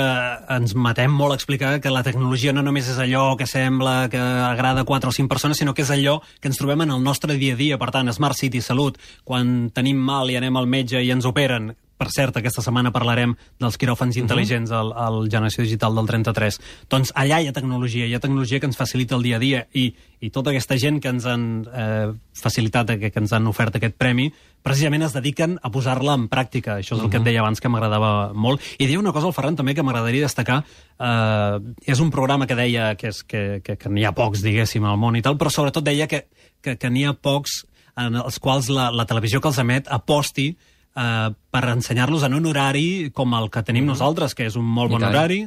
ens 0.52 0.76
matem 0.76 1.16
molt 1.16 1.32
a 1.32 1.40
explicar, 1.40 1.72
que 1.80 1.94
la 1.94 2.04
tecnologia 2.04 2.52
no 2.52 2.66
només 2.66 2.92
és 2.92 3.00
allò 3.00 3.38
que 3.40 3.48
sembla 3.48 4.10
que 4.12 4.20
agrada 4.20 4.84
a 4.84 4.88
quatre 4.88 5.08
o 5.08 5.16
cinc 5.16 5.32
persones, 5.32 5.56
sinó 5.64 5.72
que 5.72 5.86
és 5.86 5.96
allò 5.96 6.18
que 6.42 6.52
ens 6.52 6.60
trobem 6.60 6.84
en 6.84 6.92
el 6.98 7.00
nostre 7.00 7.40
dia 7.40 7.56
a 7.56 7.62
dia. 7.62 7.80
Per 7.80 7.88
tant, 7.94 8.12
Smart 8.12 8.36
City, 8.36 8.60
salut, 8.60 9.00
quan 9.24 9.70
tenim 9.72 9.96
mal 9.96 10.28
i 10.28 10.36
anem 10.36 10.60
al 10.60 10.68
metge 10.68 11.00
i 11.00 11.08
ens 11.14 11.24
operen, 11.24 11.72
per 11.98 12.08
cert, 12.14 12.36
aquesta 12.38 12.62
setmana 12.62 12.92
parlarem 12.94 13.34
dels 13.60 13.78
quiròfans 13.80 14.18
intel·ligents 14.20 14.72
al, 14.74 14.92
al 14.94 15.24
Generació 15.26 15.64
Digital 15.66 15.96
del 15.98 16.06
33. 16.08 16.60
Doncs 16.90 17.12
allà 17.18 17.40
hi 17.42 17.48
ha 17.50 17.54
tecnologia, 17.56 18.06
hi 18.06 18.14
ha 18.14 18.22
tecnologia 18.22 18.60
que 18.62 18.70
ens 18.70 18.78
facilita 18.78 19.16
el 19.18 19.26
dia 19.26 19.36
a 19.36 19.42
dia 19.42 19.64
i, 19.74 19.88
i 20.22 20.30
tota 20.34 20.52
aquesta 20.54 20.78
gent 20.78 21.00
que 21.02 21.10
ens 21.10 21.26
han 21.28 21.48
eh, 21.66 22.12
facilitat, 22.38 22.94
que, 23.00 23.10
que 23.10 23.22
ens 23.22 23.34
han 23.34 23.50
ofert 23.50 23.76
aquest 23.80 23.98
premi, 23.98 24.28
precisament 24.62 25.06
es 25.06 25.16
dediquen 25.16 25.56
a 25.62 25.72
posar-la 25.74 26.14
en 26.18 26.28
pràctica. 26.30 26.78
Això 26.78 26.96
és 26.96 27.02
el 27.02 27.10
que 27.10 27.18
et 27.20 27.26
deia 27.26 27.42
abans 27.42 27.60
que 27.62 27.70
m'agradava 27.72 28.30
molt. 28.34 28.62
I 28.78 28.86
deia 28.86 29.02
una 29.02 29.14
cosa 29.16 29.30
al 29.30 29.34
Ferran 29.36 29.58
també 29.58 29.74
que 29.74 29.84
m'agradaria 29.86 30.28
destacar. 30.28 30.60
Eh, 30.62 31.74
és 31.90 32.04
un 32.04 32.12
programa 32.14 32.46
que 32.46 32.58
deia 32.58 32.92
que, 33.00 33.10
és, 33.10 33.24
que, 33.26 33.44
que, 33.64 33.78
que 33.80 33.92
n'hi 33.92 34.06
ha 34.06 34.14
pocs, 34.14 34.44
diguéssim, 34.46 34.86
al 34.86 35.00
món 35.00 35.18
i 35.18 35.24
tal, 35.24 35.38
però 35.40 35.50
sobretot 35.50 35.86
deia 35.86 36.06
que, 36.10 36.26
que, 36.62 36.78
que 36.78 36.92
n'hi 36.94 37.06
ha 37.08 37.16
pocs 37.18 37.64
en 37.98 38.18
els 38.20 38.38
quals 38.38 38.70
la, 38.70 38.92
la 38.94 39.06
televisió 39.10 39.42
que 39.42 39.50
els 39.50 39.58
emet 39.58 39.88
aposti 39.90 40.52
eh, 40.97 41.28
per 41.50 41.64
ensenyar-los 41.73 42.25
en 42.28 42.37
un 42.38 42.47
horari 42.50 43.11
com 43.14 43.35
el 43.38 43.50
que 43.50 43.62
tenim 43.66 43.88
nosaltres, 43.88 44.35
que 44.35 44.49
és 44.49 44.57
un 44.61 44.64
molt 44.64 44.92
I 44.92 44.97
bon 44.97 45.04
tant, 45.04 45.12
horari. 45.12 45.40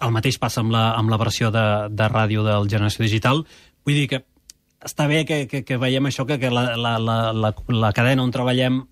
El 0.00 0.14
mateix 0.16 0.40
passa 0.42 0.64
amb 0.64 0.74
la, 0.74 0.90
amb 0.98 1.12
la 1.12 1.20
versió 1.20 1.52
de, 1.54 1.66
de 1.90 2.10
ràdio 2.10 2.46
del 2.46 2.68
Generació 2.72 3.06
Digital. 3.06 3.44
Vull 3.86 4.02
dir 4.02 4.08
que 4.10 4.24
està 4.84 5.06
bé 5.10 5.24
que, 5.28 5.44
que, 5.50 5.62
que 5.66 5.76
veiem 5.80 6.08
això, 6.08 6.26
que, 6.26 6.38
que 6.40 6.50
la, 6.50 6.74
la, 6.76 6.96
la, 6.98 7.18
la, 7.36 7.52
la 7.68 7.92
cadena 7.96 8.24
on 8.24 8.32
treballem 8.32 8.82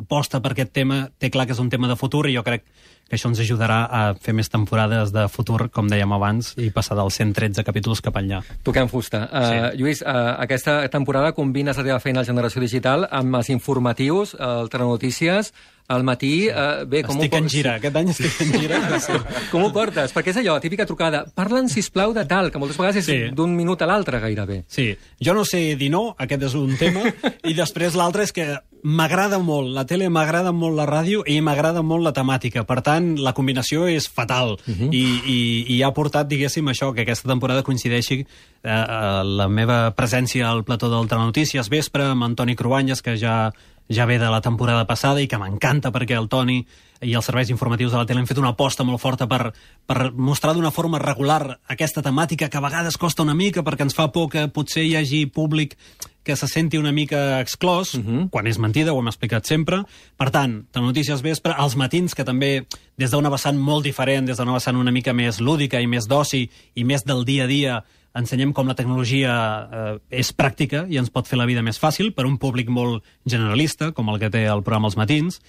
aposta 0.00 0.40
per 0.40 0.54
aquest 0.54 0.72
tema, 0.72 1.04
té 1.18 1.30
clar 1.30 1.46
que 1.46 1.54
és 1.56 1.60
un 1.62 1.70
tema 1.72 1.88
de 1.88 1.96
futur 1.96 2.26
i 2.28 2.36
jo 2.36 2.44
crec 2.46 2.64
que 3.10 3.18
això 3.18 3.26
ens 3.26 3.40
ajudarà 3.42 3.80
a 3.90 4.00
fer 4.22 4.32
més 4.38 4.48
temporades 4.48 5.10
de 5.10 5.24
futur, 5.28 5.64
com 5.74 5.88
dèiem 5.90 6.12
abans, 6.14 6.52
i 6.62 6.68
passar 6.70 6.94
dels 6.94 7.16
113 7.18 7.64
capítols 7.66 8.00
cap 8.06 8.20
enllà. 8.20 8.38
Toquem 8.62 8.86
fusta. 8.88 9.24
Uh, 9.26 9.48
Sí. 9.50 9.80
Lluís, 9.80 10.02
uh, 10.02 10.36
aquesta 10.38 10.76
temporada 10.88 11.32
combines 11.34 11.76
la 11.76 11.82
teva 11.88 11.98
feina 11.98 12.22
a 12.22 12.28
Generació 12.28 12.62
Digital 12.62 13.08
amb 13.10 13.34
els 13.40 13.50
informatius, 13.50 14.36
el 14.38 14.70
Telenotícies, 14.70 15.50
al 15.90 16.04
matí... 16.06 16.46
Uh, 16.48 16.84
bé, 16.88 17.02
com 17.06 17.16
estic 17.18 17.34
ho 17.34 17.40
en 17.42 17.48
gira, 17.50 17.74
aquest 17.80 17.96
any 17.98 18.12
estic 18.14 18.40
en 18.46 18.52
gira. 18.60 18.78
Sí. 19.00 19.16
Com 19.50 19.64
ho 19.66 19.70
portes? 19.74 20.12
Perquè 20.14 20.30
és 20.34 20.38
allò, 20.42 20.56
típica 20.62 20.84
trucada. 20.86 21.24
Parla'm, 21.36 21.68
sisplau, 21.72 22.12
de 22.16 22.24
tal, 22.30 22.50
que 22.52 22.60
moltes 22.62 22.78
vegades 22.78 23.00
és 23.02 23.08
Sí. 23.10 23.18
d'un 23.34 23.54
minut 23.56 23.80
a 23.82 23.88
l'altre, 23.90 24.20
gairebé. 24.22 24.62
Sí, 24.70 24.90
jo 25.20 25.34
no 25.34 25.44
sé 25.48 25.62
dir 25.80 25.88
no, 25.90 26.10
aquest 26.20 26.44
és 26.50 26.54
un 26.58 26.76
tema, 26.78 27.02
i 27.50 27.54
després 27.56 27.96
l'altre 27.98 28.26
és 28.28 28.32
que 28.36 28.46
m'agrada 28.82 29.38
molt 29.38 29.70
la 29.74 29.84
tele, 29.86 30.08
m'agrada 30.12 30.52
molt 30.52 30.76
la 30.78 30.86
ràdio 30.88 31.22
i 31.26 31.40
m'agrada 31.44 31.82
molt 31.82 32.04
la 32.06 32.12
temàtica. 32.16 32.64
Per 32.68 32.80
tant, 32.86 33.12
la 33.20 33.34
combinació 33.36 33.86
és 33.88 34.08
fatal 34.08 34.52
uh 34.52 34.58
-huh. 34.66 34.88
I, 34.92 35.04
i, 35.26 35.76
i 35.76 35.82
ha 35.82 35.92
portat, 35.92 36.28
diguéssim, 36.28 36.66
això, 36.68 36.94
que 36.94 37.02
aquesta 37.02 37.28
temporada 37.28 37.62
coincideixi 37.62 38.20
eh, 38.20 38.26
eh, 38.70 39.24
la 39.24 39.48
meva 39.48 39.94
presència 39.94 40.48
al 40.48 40.64
plató 40.64 40.88
del 40.88 41.08
Telenotícies 41.08 41.68
vespre 41.68 42.04
amb 42.04 42.24
Antoni 42.24 42.56
Cruanyes, 42.56 43.02
que 43.02 43.16
ja 43.16 43.52
ja 43.90 44.06
ve 44.06 44.18
de 44.18 44.30
la 44.30 44.40
temporada 44.40 44.86
passada 44.86 45.20
i 45.20 45.26
que 45.26 45.38
m'encanta 45.38 45.90
perquè 45.90 46.14
el 46.16 46.28
Toni 46.30 46.60
i 47.02 47.14
els 47.16 47.26
serveis 47.26 47.50
informatius 47.50 47.90
de 47.90 47.98
la 47.98 48.06
tele 48.06 48.22
han 48.22 48.28
fet 48.28 48.38
una 48.38 48.52
aposta 48.54 48.84
molt 48.86 49.00
forta 49.02 49.26
per, 49.26 49.50
per 49.86 50.12
mostrar 50.14 50.54
d'una 50.54 50.70
forma 50.70 51.00
regular 51.02 51.58
aquesta 51.66 52.02
temàtica 52.02 52.48
que 52.48 52.60
a 52.60 52.62
vegades 52.62 52.96
costa 52.96 53.26
una 53.26 53.34
mica 53.34 53.64
perquè 53.66 53.88
ens 53.88 53.96
fa 53.98 54.12
por 54.14 54.30
que 54.30 54.46
potser 54.48 54.84
hi 54.86 54.94
hagi 54.96 55.24
públic 55.26 55.74
que 56.22 56.36
se 56.36 56.48
senti 56.48 56.78
una 56.78 56.92
mica 56.92 57.40
exclòs, 57.40 57.94
uh 57.94 58.04
-huh. 58.04 58.30
quan 58.30 58.46
és 58.46 58.58
mentida, 58.58 58.92
ho 58.92 58.98
hem 58.98 59.08
explicat 59.08 59.46
sempre. 59.46 59.84
Per 60.16 60.30
tant, 60.30 60.66
de 60.72 60.80
notícies 60.80 61.22
vespre, 61.22 61.52
als 61.56 61.76
matins, 61.76 62.14
que 62.14 62.24
també 62.24 62.66
des 62.96 63.10
d'una 63.10 63.30
vessant 63.30 63.58
molt 63.58 63.84
diferent, 63.84 64.26
des 64.26 64.36
d'una 64.36 64.52
vessant 64.52 64.76
una 64.76 64.92
mica 64.92 65.12
més 65.12 65.40
lúdica 65.40 65.80
i 65.80 65.86
més 65.86 66.06
d'oci 66.06 66.50
i 66.74 66.84
més 66.84 67.04
del 67.04 67.24
dia 67.24 67.44
a 67.44 67.46
dia, 67.46 67.84
ensenyem 68.14 68.52
com 68.52 68.66
la 68.66 68.74
tecnologia 68.74 69.34
eh, 69.72 69.98
és 70.10 70.32
pràctica 70.36 70.84
i 70.90 70.98
ens 70.98 71.10
pot 71.10 71.28
fer 71.28 71.38
la 71.38 71.46
vida 71.46 71.62
més 71.62 71.78
fàcil 71.78 72.12
per 72.12 72.26
un 72.26 72.38
públic 72.38 72.68
molt 72.68 73.04
generalista, 73.24 73.92
com 73.92 74.08
el 74.08 74.18
que 74.18 74.30
té 74.30 74.46
el 74.46 74.64
programa 74.66 74.90
Els 74.90 74.96
Matins, 74.96 75.40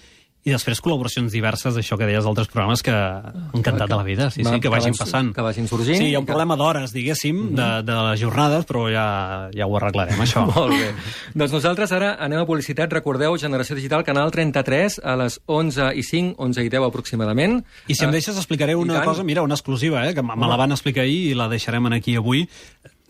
i 0.44 0.50
després 0.50 0.80
col·laboracions 0.82 1.30
diverses, 1.30 1.76
això 1.78 1.98
que 2.00 2.06
deies 2.10 2.24
d'altres 2.26 2.48
programes 2.50 2.82
que 2.82 2.92
encantat 3.54 3.88
de 3.92 3.96
la 3.96 4.02
vida, 4.04 4.32
sí, 4.34 4.42
Va, 4.42 4.56
sí, 4.56 4.60
que 4.60 4.70
vagin 4.74 4.96
passant. 4.98 5.30
que 5.36 5.42
vagin 5.46 5.68
sorgint 5.70 6.00
Sí, 6.00 6.08
hi 6.10 6.16
ha 6.16 6.20
un 6.20 6.26
que- 6.26 6.32
problema 6.34 6.56
d'hores, 6.58 6.92
diguéssim, 6.94 7.54
de, 7.56 7.68
de 7.86 7.98
les 8.10 8.20
jornades, 8.20 8.66
però 8.66 8.88
ja, 8.92 9.50
ja 9.54 9.68
ho 9.68 9.78
arreglarem, 9.78 10.18
això. 10.26 10.48
Molt 10.50 10.74
bé. 10.74 10.90
doncs 11.36 11.54
nosaltres 11.54 11.92
ara 11.92 12.16
anem 12.20 12.40
a 12.42 12.46
publicitat. 12.50 12.92
Recordeu, 12.92 13.38
Generació 13.38 13.76
Digital, 13.76 14.04
canal 14.04 14.32
33, 14.32 15.00
a 15.04 15.16
les 15.16 15.40
11 15.46 15.92
i 15.96 16.02
5, 16.04 16.36
11 16.42 16.64
i 16.66 16.70
10 16.70 16.88
aproximadament. 16.90 17.62
I 17.88 17.94
si 17.96 18.04
em 18.04 18.10
Eh, 18.10 18.14
deixes 18.18 18.36
explicaré 18.36 18.74
una 18.76 19.04
cosa, 19.04 19.24
mira, 19.24 19.44
una 19.44 19.54
exclusiva, 19.56 20.08
eh, 20.10 20.16
que 20.16 20.24
me 20.24 20.36
la 20.48 20.56
van 20.58 20.72
explicar 20.72 21.04
ahir 21.04 21.32
i 21.32 21.36
la 21.36 21.48
deixarem 21.50 21.86
aquí 21.94 22.16
avui. 22.16 22.48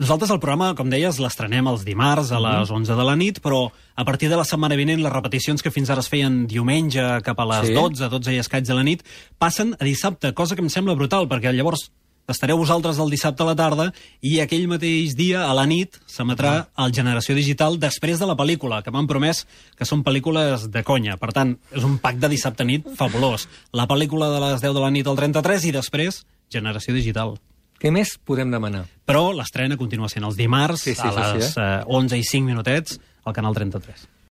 Nosaltres 0.01 0.31
el 0.33 0.39
programa, 0.41 0.71
com 0.73 0.89
deies, 0.89 1.19
l'estrenem 1.21 1.67
els 1.69 1.83
dimarts 1.85 2.31
a 2.33 2.39
les 2.41 2.71
11 2.73 2.95
de 2.97 3.03
la 3.05 3.13
nit, 3.19 3.37
però 3.37 3.67
a 3.69 4.05
partir 4.07 4.31
de 4.31 4.37
la 4.39 4.45
setmana 4.49 4.73
vinent 4.79 5.03
les 5.03 5.13
repeticions 5.13 5.61
que 5.61 5.69
fins 5.69 5.91
ara 5.93 6.01
es 6.01 6.09
feien 6.09 6.47
diumenge 6.49 7.03
cap 7.21 7.37
a 7.37 7.45
les 7.45 7.67
Sí. 7.69 7.75
12, 7.77 8.09
12 8.09 8.33
i 8.33 8.39
escaig 8.41 8.65
de 8.65 8.73
la 8.73 8.81
nit, 8.81 9.03
passen 9.37 9.75
a 9.79 9.85
dissabte, 9.85 10.33
cosa 10.33 10.55
que 10.55 10.63
em 10.65 10.69
sembla 10.73 10.95
brutal, 10.97 11.27
perquè 11.29 11.53
llavors 11.53 11.91
estareu 12.27 12.57
vosaltres 12.57 12.97
el 12.97 13.11
dissabte 13.11 13.43
a 13.43 13.45
la 13.45 13.55
tarda 13.55 13.91
i 14.21 14.39
aquell 14.39 14.65
mateix 14.67 15.13
dia, 15.15 15.45
a 15.45 15.53
la 15.53 15.67
nit, 15.67 15.99
s'emetrà 16.07 16.69
el 16.79 16.93
Generació 16.97 17.35
Digital 17.35 17.77
després 17.77 18.17
de 18.17 18.25
la 18.25 18.35
pel·lícula, 18.35 18.81
que 18.81 18.89
m'han 18.89 19.05
promès 19.05 19.45
que 19.77 19.85
són 19.85 20.01
pel·lícules 20.01 20.65
de 20.71 20.81
conya. 20.83 21.17
Per 21.17 21.31
tant, 21.31 21.59
és 21.75 21.83
un 21.83 21.99
pack 21.99 22.17
de 22.17 22.27
dissabte 22.27 22.65
nit 22.65 22.89
fabulós. 22.97 23.47
La 23.71 23.85
pel·lícula 23.85 24.33
de 24.33 24.41
les 24.47 24.61
10 24.61 24.73
de 24.73 24.79
la 24.81 24.89
nit 24.89 25.05
al 25.05 25.15
33 25.15 25.65
i 25.65 25.71
després 25.77 26.23
Generació 26.49 26.95
Digital. 26.95 27.37
Què 27.81 27.89
més 27.89 28.13
podem 28.21 28.51
demanar? 28.53 28.83
Però 29.09 29.31
l'estrena 29.33 29.77
continua 29.79 30.09
sent 30.11 30.27
els 30.27 30.37
dimarts 30.37 30.83
Sí, 30.85 30.93
sí, 30.93 31.01
a 31.01 31.11
sí, 31.11 31.21
les 31.39 31.53
sí, 31.55 31.61
eh, 31.61 31.81
11 31.89 32.19
i 32.21 32.25
5 32.29 32.45
minutets 32.45 32.99
al 33.25 33.33
canal 33.33 33.57
33. 33.57 34.05